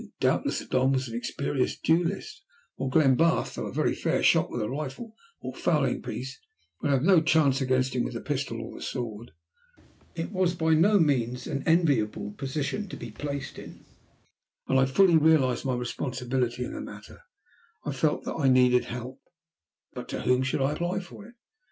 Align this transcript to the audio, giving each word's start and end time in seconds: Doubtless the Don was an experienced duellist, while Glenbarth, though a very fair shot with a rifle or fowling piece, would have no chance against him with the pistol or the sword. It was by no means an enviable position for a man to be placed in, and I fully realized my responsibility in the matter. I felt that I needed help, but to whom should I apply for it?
Doubtless 0.19 0.57
the 0.57 0.65
Don 0.65 0.93
was 0.93 1.07
an 1.07 1.15
experienced 1.15 1.83
duellist, 1.83 2.41
while 2.73 2.89
Glenbarth, 2.89 3.53
though 3.53 3.67
a 3.67 3.71
very 3.71 3.93
fair 3.93 4.23
shot 4.23 4.49
with 4.49 4.59
a 4.63 4.67
rifle 4.67 5.13
or 5.41 5.53
fowling 5.53 6.01
piece, 6.01 6.39
would 6.81 6.89
have 6.89 7.03
no 7.03 7.21
chance 7.21 7.61
against 7.61 7.95
him 7.95 8.03
with 8.03 8.15
the 8.15 8.19
pistol 8.21 8.59
or 8.61 8.73
the 8.75 8.81
sword. 8.81 9.29
It 10.15 10.31
was 10.31 10.55
by 10.55 10.73
no 10.73 10.97
means 10.97 11.45
an 11.45 11.61
enviable 11.67 12.31
position 12.33 12.79
for 12.89 12.95
a 12.95 12.97
man 12.97 12.99
to 12.99 13.05
be 13.05 13.11
placed 13.11 13.59
in, 13.59 13.85
and 14.67 14.79
I 14.79 14.87
fully 14.87 15.17
realized 15.17 15.65
my 15.65 15.75
responsibility 15.75 16.63
in 16.65 16.73
the 16.73 16.81
matter. 16.81 17.19
I 17.85 17.91
felt 17.91 18.23
that 18.23 18.33
I 18.33 18.49
needed 18.49 18.85
help, 18.85 19.21
but 19.93 20.09
to 20.09 20.23
whom 20.23 20.41
should 20.41 20.63
I 20.63 20.71
apply 20.71 21.01
for 21.01 21.27
it? 21.27 21.35